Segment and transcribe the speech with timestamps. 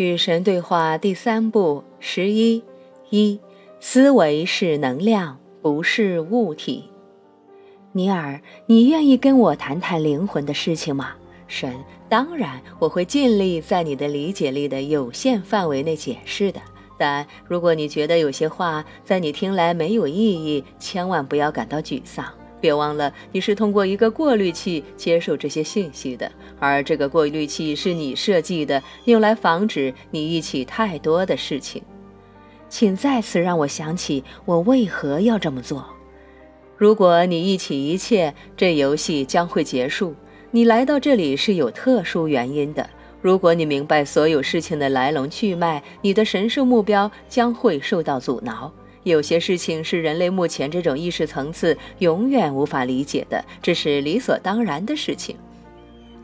[0.00, 2.64] 与神对话第三部十一
[3.10, 3.38] 一，
[3.80, 6.84] 思维是能量，不是物体。
[7.92, 11.10] 尼尔，你愿意跟我谈谈灵魂的事情吗？
[11.46, 11.74] 神，
[12.08, 16.58] 当然，我会尽力在你的理解力的有限范围内解释的。
[16.96, 22.24] 但如果你觉得有些话在你听来没有意义，千万不要感到沮丧。
[22.60, 31.82] 别忘了，你是通过一个过滤器接受这些信息的，而这个过滤器是你设计的，用来防止你忆起太多的事情。
[32.68, 35.84] 请再次让我想起我为何要这么做。
[36.76, 40.14] 如果你忆起一切，这游戏将会结束。
[40.50, 42.88] 你来到这里是有特殊原因的。
[43.20, 48.72] 如果你明白所有事情的来龙去脉，你的神圣目标将会受到阻挠。
[49.02, 55.36] 有些事情是人类目前这种意识层次永远无法理解的，这是理所当然的事情。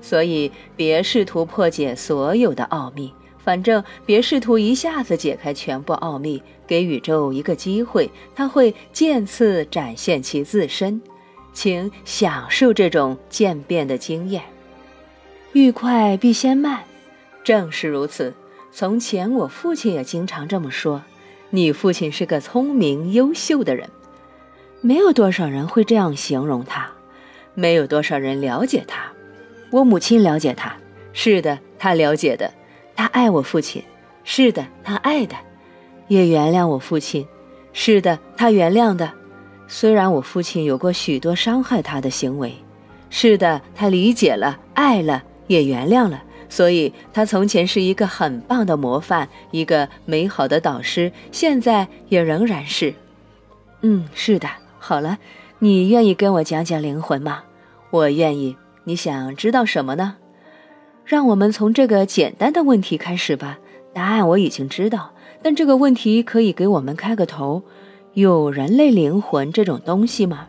[0.00, 6.42] 所以，别试图破解所有的奥秘，反正别试图一下子解开全部奥秘。
[6.66, 11.00] 给宇宙一个机会，它会渐次展现其自身。
[11.54, 14.42] 请享受这种渐变的经验。
[15.54, 16.84] 欲快必先慢，
[17.42, 18.34] 正是如此。
[18.70, 21.02] 从前，我父亲也经常这么说。
[21.50, 23.88] 你父亲是个聪明优秀的人，
[24.80, 26.90] 没有多少人会这样形容他，
[27.54, 29.10] 没有多少人了解他。
[29.70, 30.76] 我母亲了解他，
[31.12, 32.52] 是的，她了解的。
[32.94, 33.82] 她爱我父亲，
[34.24, 35.36] 是的，她爱的，
[36.08, 37.26] 也原谅我父亲，
[37.72, 39.10] 是的，她原谅的。
[39.66, 42.54] 虽然我父亲有过许多伤害他的行为，
[43.10, 46.22] 是的，他理解了，爱了，也原谅了。
[46.48, 52.94] 所以，他从前是一个很棒的模范，一个美好的导师，现在也仍然是。
[53.82, 54.48] 嗯，是的。
[54.78, 55.18] 好了，
[55.58, 57.44] 你愿意跟我讲讲灵魂吗？
[57.90, 58.56] 我愿意。
[58.84, 60.16] 你想知道什么呢？
[61.04, 63.58] 让我们从这个简单的问题开始吧。
[63.92, 67.62] 答案我已经知道，但这个问题可以给我们开个头：
[68.14, 70.48] 有人类灵魂这种东西吗？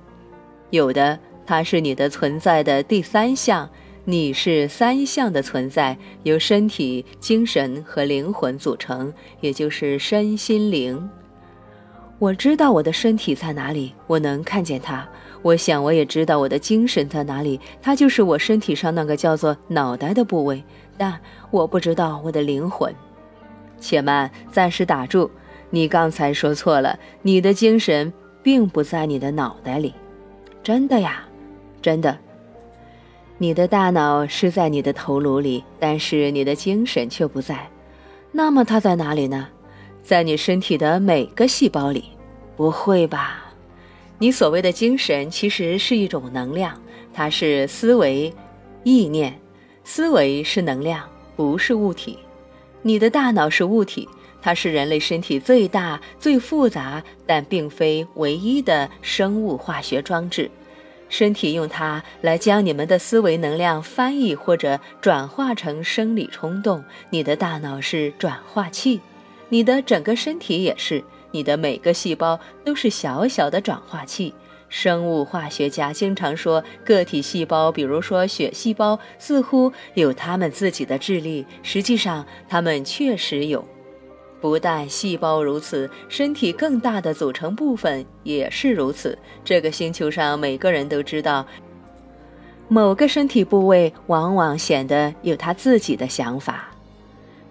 [0.69, 3.69] 有的，它是你的存在的第三项。
[4.09, 11.07] 你是三项的存在，由身体、精神和灵魂组成，也就是身心灵。
[12.17, 15.07] 我知道我的身体在哪里，我能看见它。
[15.43, 20.63] 我想我也知道我的精神在哪里，它就是我身体上那个叫做脑袋的部位。
[20.97, 21.21] 但
[21.51, 22.91] 我不知道我的灵魂。
[23.79, 25.29] 且慢，暂时打住。
[25.69, 29.93] 你刚才说错了，你的精神并不在你的脑袋里。
[30.63, 31.23] 真的呀，
[31.79, 32.17] 真的。
[33.41, 37.65] 你的大脑是在你的头颅里，但是你的精神却不在。
[38.33, 39.47] 那么它在哪里呢？
[40.03, 42.03] 在你身体的每个细胞里？
[42.57, 43.45] 不会吧？
[44.17, 46.77] 你所谓的精神其实是一种能量，
[47.13, 48.33] 它是思维、
[48.83, 49.33] 意念。
[49.85, 51.07] 思维是能量，
[51.37, 52.19] 不是物体。
[52.81, 54.05] 你的大脑是物体，
[54.41, 60.51] 它是人类身体最大、最复杂，但并非唯一的生物化学装置。
[61.09, 66.83] 身体用它来将你们的思维能量翻译或者转化成生理冲动。
[67.09, 69.01] 你的大脑是转化器，
[69.49, 74.33] 你的整个身体也是，你的每个细胞都是小小的转化器。
[74.69, 81.43] 生物化学家经常说，个体细胞，比如说血细胞，似乎有他们自己的智力。
[81.63, 83.67] 实际上，它们确实有。
[84.41, 89.17] 不但细胞如此，身体更大的组成部分也是如此。
[89.43, 91.45] 这个星球上每个人都知道，
[92.67, 96.69] 某个身体部位往往显得有他自己的想法。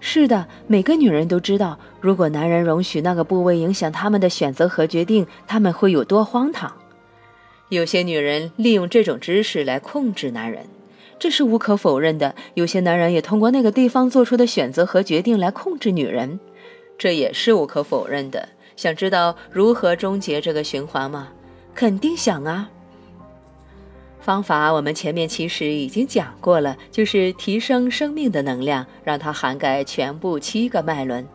[0.01, 6.73] 是的，每个女人都知道，如果男人容许那个部位影响他们的选择和决定，他们会有多荒唐。
[7.69, 10.67] 有些女人利用这种知识来控制男人，
[11.19, 12.35] 这是无可否认的。
[12.55, 16.39] 有些男人也通过那个地方做出的选择和决定来控制女人。
[16.99, 18.49] 这也是无可否认的。
[18.77, 21.29] 想知道如何终结这个循环吗？
[21.75, 22.69] 肯定想啊。
[24.21, 31.27] 方法我们前面其实已经讲过了，就是提升生命的能量，让它涵盖全部七个脉轮。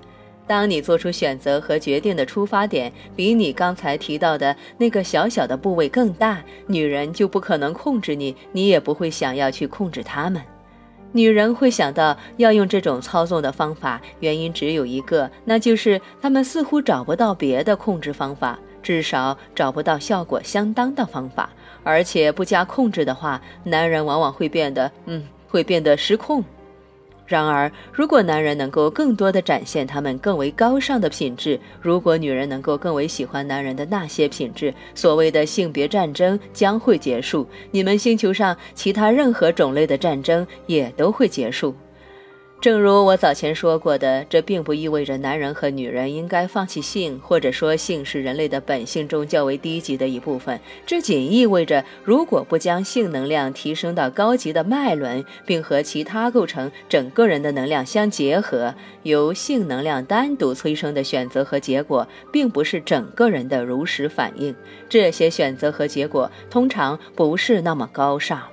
[0.46, 10.42] 当你做出选择和决定的出发点比你刚才提到的那个小小的部位更大，女人就不可能控制你，你也不会想要去控制她们。
[11.14, 21.50] 女人会想到要用这种操纵的方法，原因只有一个，那就是她们似乎找不到别的控制方法，至少找不到效果相当的方法。
[21.84, 26.44] 而且不加控制的话，男人往往会变得，嗯，会变得失控。
[27.26, 41.74] 然而，如果男人能够更多的展现他们更为高尚的品质，如果女人能够更为喜欢男人的那些品质，所谓的性别战争将会结束，你们星球上其他任何种类的战争也都会结束。
[42.64, 50.58] 正如我早前说过的，这并不意味着男人和女人应该放弃性，或者说性是人类的本性中较为低级的一部分。
[50.86, 64.56] 这仅意味着，如果不将性能量提升到高级的脉轮，并和其他构成整个人的能量相结合，由性能量单独催生的选择和结果，并不是整个人的如实反应。
[64.88, 68.53] 这些选择和结果通常不是那么高尚。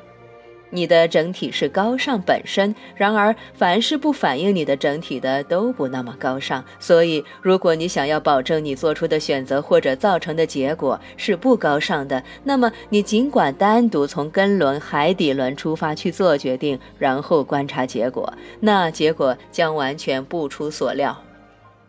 [0.71, 6.65] 你的整体是高尚本身，然而凡是不反映你的整体的都不那么高尚。
[6.79, 21.17] 所以，如果你想要保证你做出的选择或者造成的结果是不高尚的，那么你尽管单独从根轮、海底轮出发去做决定，然后观察结果，那结果将完全不出所料。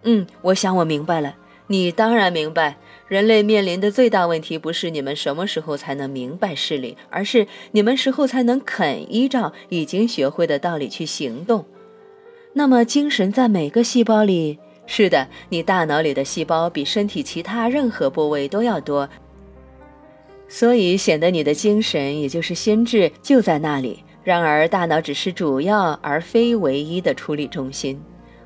[0.04, 1.36] 嗯，我想我明白了。
[1.72, 2.76] 你当然明白，
[3.08, 11.64] 人类面临的最大问题不是你们什么时候才能明白事理，而是你们时候才能肯依照已经学会的道理去行动。
[12.52, 14.60] 那么，精神在每个细胞里？
[14.86, 19.08] 是的，你大脑里的细胞比身体其他任何部位都要多，
[20.50, 24.04] 所以显得你的精神，也就是心智，就在那里。
[24.26, 27.98] 然而，大脑只是主要而非唯一的处理中心。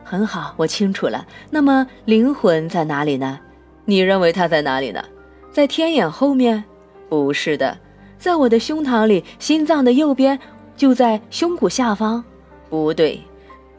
[0.07, 1.25] 很好，我清楚了。
[1.49, 3.39] 那么灵魂在哪里呢？
[3.85, 5.03] 你认为它在哪里呢？
[5.51, 6.63] 在天眼后面？
[7.09, 7.75] 不是的，
[8.19, 10.39] 在我的胸膛里，心脏的右边，
[10.77, 12.23] 就在胸骨下方。
[12.69, 13.19] 不对，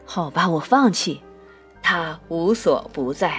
[0.05, 1.21] 好吧，我放弃。
[1.81, 3.33] 它无所不在，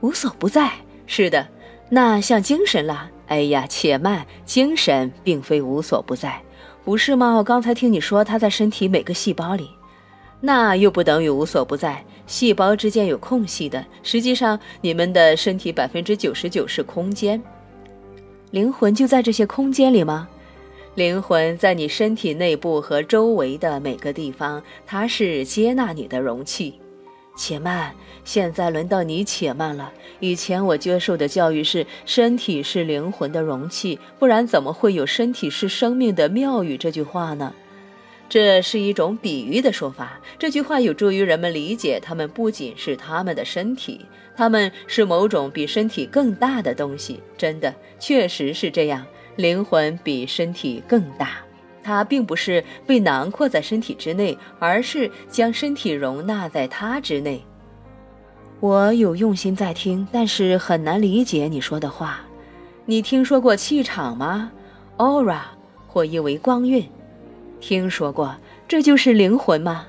[0.00, 0.68] 无所不在。
[1.06, 1.46] 是的，
[1.90, 3.08] 那像精神了。
[3.28, 6.42] 哎呀，且慢，精神并非无所不在，
[6.84, 7.36] 不是吗？
[7.36, 9.70] 我刚才听你说它在身体每个细胞里。
[10.40, 13.84] 那又不等于无所不在，细胞之间有空隙的。
[14.02, 17.42] 实际上，你们的身体百分之九十九是空间，
[18.50, 20.28] 灵魂就在这些空间里吗？
[20.94, 26.74] 灵魂在你身体内部和周围的每个地方，它是接纳你的容器。
[27.36, 27.94] 且慢，
[28.24, 29.92] 现在轮到你且慢了。
[30.18, 37.54] 以前我接受的教育是身体是灵魂的容器，不然怎么会有“身体是生命的庙宇”这句话呢？
[38.30, 40.20] 这是一种比喻的说法。
[40.38, 44.06] 这句话有助于人们理解，他们不仅是他们的身体，
[44.36, 47.20] 他们是某种比身体更大的东西。
[47.36, 49.04] 真的，确实是这样。
[49.34, 51.38] 灵魂比身体更大，
[51.82, 57.42] 它并不是被囊括在身体之内，而是将身体容纳在它之内。
[58.60, 62.20] 我有用心在听，但是很难理解你说的话。
[62.84, 64.52] 你听说过气场吗
[64.98, 65.40] ？Aura，
[65.88, 66.86] 或译为光晕。
[67.60, 68.36] 听说过，
[68.66, 69.86] 这就是灵魂吗？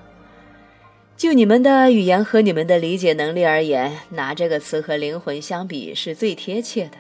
[1.18, 6.98] 就你们的语言和你们的理解能力而言，拿这个词和灵魂相比是最贴切的，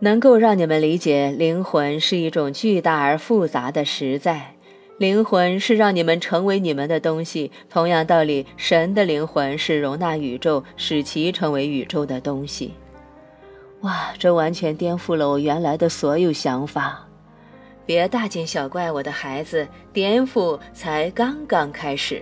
[0.00, 4.52] 能够让你们理解灵魂是一种巨大而复杂的实在。
[4.98, 7.52] 灵魂是让你们成为你们的东西。
[7.68, 12.72] 同样道理，神的灵魂是容纳宇宙，使其成为宇宙的东西。
[13.80, 17.05] 哇，这完全颠覆了我原来的所有想法。
[17.86, 22.20] 别大惊小怪，我的孩子，颠覆才刚刚开始。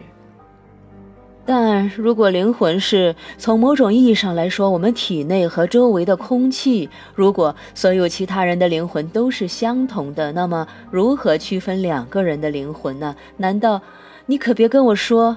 [1.47, 13.15] 但如果灵魂是从某种意义上来说，我们体内和周围的空气，如果所有其他人的灵魂都是相同的，那么如何区分两个人的灵魂呢？
[13.37, 13.81] 难道
[14.27, 15.37] 你可别跟我说，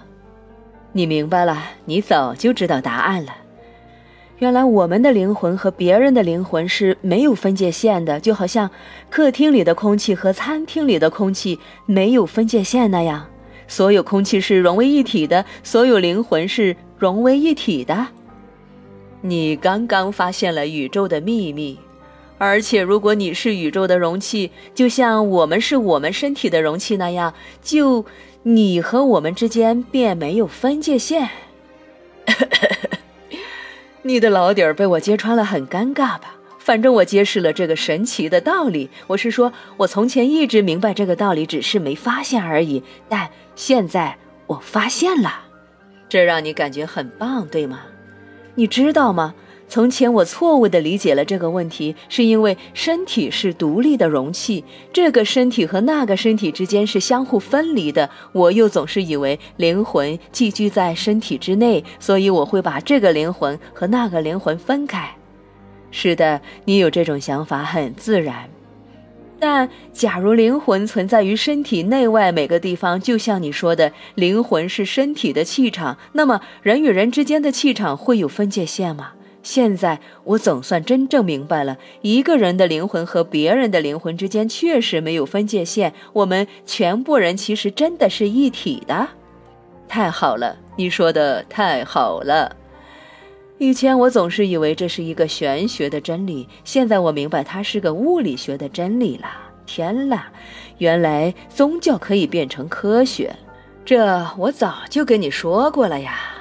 [0.94, 1.58] 你明白了？
[1.84, 3.34] 你早就知道答案了。
[4.40, 8.70] 原来我们的灵魂和别人的灵魂是没有分界线的，就好像
[9.10, 13.26] 客厅里的空气和餐厅里的空气没有分界线那样。
[13.68, 18.08] 所有空气是融为一体的，所有灵魂是融为一体的。
[19.22, 21.80] 你刚刚发现了宇宙的秘密，
[22.38, 28.06] 而且如果你是宇宙的容器，就像我们是我们身体的容器那样，就
[28.44, 31.28] 你和我们之间便没有分界线。
[34.08, 36.38] 你的老底儿被我揭穿了，很尴尬吧？
[36.60, 38.90] 反正我揭示了这个神奇的道理。
[39.08, 42.82] 我是说，我从前一直明白这个道理，只是没发现而已。
[43.10, 45.42] 但现在我发现了，
[46.08, 47.82] 这让你感觉很棒，对吗？
[48.56, 49.36] 你知道吗？
[49.70, 58.10] 从前我错误地理解了这个问题，是因为身体是独立的容器，这个身体和那个身体之间是相互分离的。
[58.32, 65.14] 我又总是以为灵魂寄居在身体之内，所以我会把这个灵魂和那个灵魂分开。
[65.92, 68.50] 是的，你有这种想法很自然。
[69.40, 79.12] 但假如灵魂存在于身体内外每个地方，就像你说的，灵魂是身体的气场，那么人与人之间的气场会有分界线吗？
[79.48, 85.94] 现在我总算真正明白了，一个人的灵魂和别人的灵魂之间确实没有分界线。
[86.12, 89.08] 我们全部人其实真的是一体的。
[89.88, 92.54] 太好了，你说的太好了。
[93.58, 99.28] 以前我总是以为这是一个玄学的真理，现在我明白它是个物理学的真理了。
[99.66, 100.30] 天啦，
[100.80, 103.34] 原来宗教可以变成科学，
[103.86, 106.34] 这我早就跟你说过了呀。